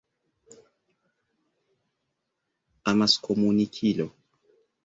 [2.89, 4.05] amaskomunikilo